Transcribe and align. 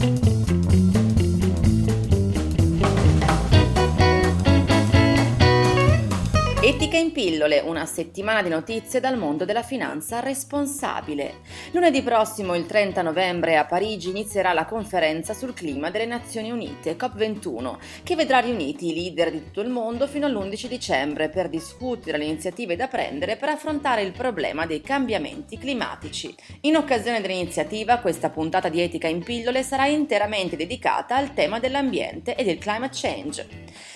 thank 0.00 0.24
you 0.24 0.29
Etica 6.62 6.98
in 6.98 7.10
pillole, 7.12 7.60
una 7.60 7.86
settimana 7.86 8.42
di 8.42 8.50
notizie 8.50 9.00
dal 9.00 9.16
mondo 9.16 9.46
della 9.46 9.62
finanza 9.62 10.20
responsabile. 10.20 11.36
Lunedì 11.70 12.02
prossimo, 12.02 12.54
il 12.54 12.66
30 12.66 13.00
novembre, 13.00 13.56
a 13.56 13.64
Parigi 13.64 14.10
inizierà 14.10 14.52
la 14.52 14.66
conferenza 14.66 15.32
sul 15.32 15.54
clima 15.54 15.88
delle 15.88 16.04
Nazioni 16.04 16.50
Unite, 16.50 16.98
COP21, 16.98 17.78
che 18.02 18.14
vedrà 18.14 18.40
riuniti 18.40 18.90
i 18.90 18.94
leader 18.94 19.30
di 19.30 19.42
tutto 19.42 19.62
il 19.62 19.70
mondo 19.70 20.06
fino 20.06 20.26
all'11 20.26 20.66
dicembre 20.66 21.30
per 21.30 21.48
discutere 21.48 22.18
le 22.18 22.24
iniziative 22.24 22.76
da 22.76 22.88
prendere 22.88 23.36
per 23.36 23.48
affrontare 23.48 24.02
il 24.02 24.12
problema 24.12 24.66
dei 24.66 24.82
cambiamenti 24.82 25.56
climatici. 25.56 26.34
In 26.60 26.76
occasione 26.76 27.22
dell'iniziativa, 27.22 28.00
questa 28.00 28.28
puntata 28.28 28.68
di 28.68 28.82
Etica 28.82 29.08
in 29.08 29.22
pillole 29.22 29.62
sarà 29.62 29.86
interamente 29.86 30.56
dedicata 30.56 31.16
al 31.16 31.32
tema 31.32 31.58
dell'ambiente 31.58 32.34
e 32.34 32.44
del 32.44 32.58
climate 32.58 32.98
change. 33.00 33.48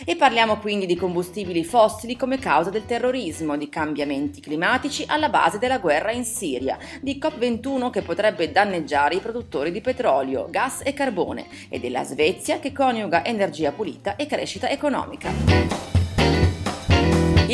E 0.04 0.16
parliamo 0.16 0.58
quindi 0.58 0.86
di 0.86 0.96
combustibili 0.96 1.64
fossili 1.64 2.16
come 2.16 2.38
causa 2.38 2.70
del 2.70 2.86
terrorismo, 2.86 3.56
di 3.56 3.68
cambiamenti 3.68 4.40
climatici 4.40 5.04
alla 5.06 5.28
base 5.28 5.58
della 5.58 5.78
guerra 5.78 6.12
in 6.12 6.24
Siria, 6.24 6.78
di 7.00 7.18
COP21 7.20 7.90
che 7.90 8.02
potrebbe 8.02 8.50
danneggiare 8.50 9.16
i 9.16 9.20
produttori 9.20 9.70
di 9.70 9.80
petrolio, 9.80 10.48
gas 10.50 10.80
e 10.84 10.92
carbone 10.92 11.46
e 11.68 11.78
della 11.78 12.04
Svezia 12.04 12.58
che 12.58 12.72
coniuga 12.72 13.24
energia 13.24 13.72
pulita 13.72 14.16
e 14.16 14.26
crescita 14.26 14.68
economica. 14.68 15.93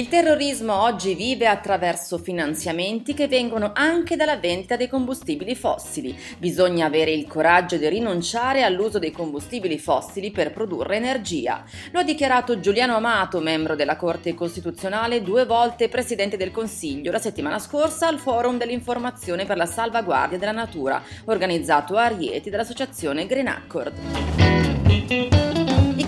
Il 0.01 0.09
terrorismo 0.09 0.81
oggi 0.81 1.15
vive 1.15 1.47
attraverso 1.47 2.17
finanziamenti 2.17 3.13
che 3.13 3.29
vengono 3.29 3.73
anche 3.75 4.17
dalla 4.17 4.39
vendita 4.39 4.75
dei 4.75 4.89
combustibili 4.89 5.55
fossili. 5.55 6.19
Bisogna 6.39 6.87
avere 6.87 7.11
il 7.11 7.27
coraggio 7.27 7.77
di 7.77 7.87
rinunciare 7.87 8.63
all'uso 8.63 8.99
dei 8.99 9.11
combustibili 9.11 9.79
fossili 9.79 10.31
per 10.31 10.53
produrre 10.53 10.97
energia. 10.97 11.65
Lo 11.93 12.01
ha 12.01 12.03
dichiarato 12.03 12.61
Giuliano 12.61 12.97
Amato, 12.97 13.41
membro 13.41 13.77
della 13.77 13.97
Corte 13.97 14.33
Costituzionale, 14.33 15.21
due 15.21 15.45
volte 15.45 15.91
Presidente 15.91 16.39
del 16.39 16.51
Consiglio, 16.51 17.13
la 17.13 17.19
settimana 17.19 17.59
scorsa 17.59 18.09
al 18.09 18.19
Forum 18.19 18.57
dell'Informazione 18.57 19.45
per 19.45 19.59
la 19.59 19.67
Salvaguardia 19.67 20.39
della 20.39 20.53
Natura, 20.53 21.03
organizzato 21.27 21.97
a 21.97 22.07
Rieti 22.07 22.49
dall'associazione 22.49 23.27
Green 23.27 23.49
Accord. 23.49 25.50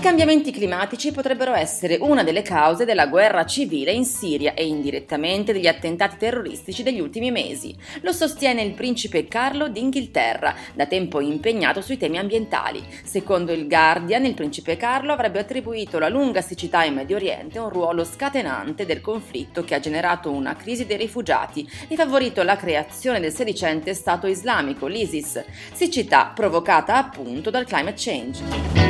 Cambiamenti 0.03 0.51
climatici 0.51 1.13
potrebbero 1.13 1.53
essere 1.53 1.97
una 2.01 2.23
delle 2.23 2.41
cause 2.41 2.83
della 2.83 3.07
guerra 3.07 3.45
civile 3.45 3.93
in 3.93 4.03
Siria 4.03 4.53
e 4.53 4.65
indirettamente 4.67 5.53
degli 5.53 5.65
attentati 5.65 6.17
terroristici 6.17 6.83
degli 6.83 6.99
ultimi 6.99 7.31
mesi. 7.31 7.73
Lo 8.01 8.11
sostiene 8.11 8.63
il 8.63 8.73
principe 8.73 9.29
Carlo 9.29 9.69
d'Inghilterra, 9.69 10.55
da 10.73 10.87
tempo 10.87 11.21
impegnato 11.21 11.79
sui 11.79 11.95
temi 11.95 12.17
ambientali. 12.17 12.83
Secondo 13.05 13.53
il 13.53 13.65
Guardian, 13.65 14.25
il 14.25 14.33
principe 14.33 14.75
Carlo 14.75 15.13
avrebbe 15.13 15.39
attribuito 15.39 15.99
la 15.99 16.09
lunga 16.09 16.41
siccità 16.41 16.83
in 16.83 16.95
Medio 16.95 17.15
Oriente 17.15 17.59
un 17.59 17.69
ruolo 17.69 18.03
scatenante 18.03 18.85
del 18.85 18.99
conflitto 18.99 19.63
che 19.63 19.73
ha 19.73 19.79
generato 19.79 20.29
una 20.31 20.57
crisi 20.57 20.85
dei 20.85 20.97
rifugiati 20.97 21.65
e 21.87 21.95
favorito 21.95 22.43
la 22.43 22.57
creazione 22.57 23.21
del 23.21 23.31
sedicente 23.31 23.93
Stato 23.93 24.27
islamico, 24.27 24.85
l'ISIS, 24.85 25.41
siccità 25.71 26.33
provocata 26.35 26.97
appunto 26.97 27.49
dal 27.49 27.63
climate 27.63 27.95
change. 27.95 28.82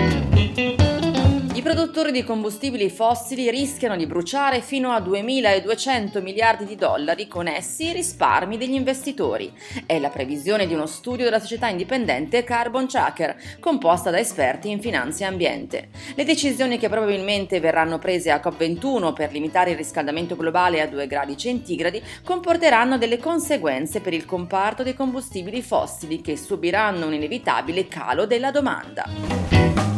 Produttori 1.73 2.11
di 2.11 2.23
combustibili 2.23 2.87
fossili 2.91 3.49
rischiano 3.49 3.95
di 3.95 4.05
bruciare 4.05 4.61
fino 4.61 4.91
a 4.91 4.99
2.200 4.99 6.21
miliardi 6.21 6.65
di 6.65 6.75
dollari 6.75 7.27
con 7.27 7.47
essi 7.47 7.87
i 7.87 7.93
risparmi 7.93 8.57
degli 8.57 8.75
investitori. 8.75 9.51
È 9.87 9.97
la 9.97 10.09
previsione 10.09 10.67
di 10.67 10.75
uno 10.75 10.85
studio 10.85 11.25
della 11.25 11.39
società 11.39 11.69
indipendente 11.69 12.43
Carbon 12.43 12.87
Tracker, 12.87 13.35
composta 13.59 14.11
da 14.11 14.19
esperti 14.19 14.69
in 14.69 14.81
finanza 14.81 15.23
e 15.23 15.27
ambiente. 15.29 15.89
Le 16.13 16.23
decisioni 16.23 16.77
che 16.77 16.89
probabilmente 16.89 17.59
verranno 17.59 17.97
prese 17.97 18.29
a 18.29 18.39
COP21 18.39 19.11
per 19.11 19.31
limitare 19.31 19.71
il 19.71 19.77
riscaldamento 19.77 20.35
globale 20.35 20.79
a 20.79 20.85
2 20.85 21.07
gradi 21.07 21.35
centigradi 21.35 22.03
comporteranno 22.23 22.99
delle 22.99 23.17
conseguenze 23.17 23.99
per 23.99 24.13
il 24.13 24.25
comparto 24.25 24.83
dei 24.83 24.93
combustibili 24.93 25.63
fossili 25.63 26.21
che 26.21 26.37
subiranno 26.37 27.07
un 27.07 27.15
inevitabile 27.15 27.87
calo 27.87 28.27
della 28.27 28.51
domanda. 28.51 29.92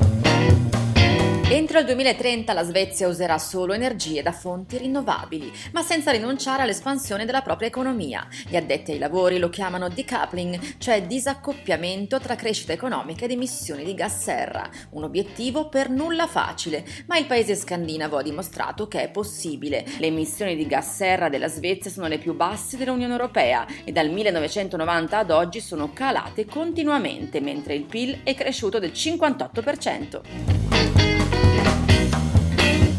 Entro 1.48 1.78
il 1.78 1.86
2030 1.86 2.54
la 2.54 2.64
Svezia 2.64 3.08
userà 3.08 3.38
solo 3.38 3.74
energie 3.74 4.24
da 4.24 4.32
fonti 4.32 4.80
rinnovabili, 4.80 5.52
ma 5.74 5.84
senza 5.84 6.10
rinunciare 6.10 6.64
all'espansione 6.64 7.24
della 7.24 7.44
propria 7.44 7.68
economia. 7.68 8.28
Gli 8.48 8.56
addetti 8.56 8.94
ai 8.94 8.98
lavori 8.98 9.38
lo 9.38 9.50
chiamano 9.50 9.88
decoupling, 9.88 10.78
cioè 10.80 11.06
disaccoppiamento 11.06 12.20
tra 12.20 12.36
crescita 12.36 12.74
economica 12.74 13.26
ed 13.26 13.32
emissioni 13.32 13.84
di 13.84 13.94
gas 13.94 14.24
serra, 14.24 14.68
un 14.92 15.04
obiettivo 15.04 15.70
per 15.70 15.92
nulla 15.92 16.26
facile, 16.26 16.84
ma 17.06 17.20
il 17.20 17.28
paese 17.28 17.56
scandinavo 17.56 18.18
ha 18.18 18.24
dimostrato 18.24 18.88
che 18.88 19.04
è 19.04 19.12
possibile. 19.12 19.86
Le 20.00 20.08
emissioni 20.08 20.56
di 20.56 20.66
gas 20.66 20.96
serra 20.96 21.30
della 21.30 21.48
Svezia 21.48 21.92
sono 21.92 22.08
le 22.08 22.18
più 22.18 22.34
basse 22.34 22.76
dell'Unione 22.76 23.14
Europea 23.14 23.68
e 23.84 23.92
dal 23.92 24.10
1990 24.10 25.16
ad 25.16 25.30
oggi 25.30 25.60
sono 25.62 25.94
calate 25.94 26.46
continuamente, 26.46 27.40
mentre 27.40 27.76
il 27.76 27.84
PIL 27.84 28.22
è 28.24 28.34
cresciuto 28.34 28.80
del 28.80 28.94
58%. 28.94 30.65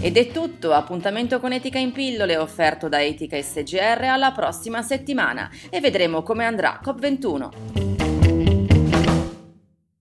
Ed 0.07 0.17
è 0.17 0.29
tutto, 0.29 0.73
appuntamento 0.73 1.41
con 1.41 1.53
Etica 1.53 1.81
in 1.81 1.91
pillole 1.91 2.37
offerto 2.37 2.89
da 2.89 3.03
Etica 3.03 3.43
SGR 3.43 4.05
alla 4.05 4.31
prossima 4.31 4.81
settimana 4.81 5.51
e 5.69 5.81
vedremo 5.81 6.23
come 6.23 6.45
andrà 6.45 6.81
COP21. 6.81 7.96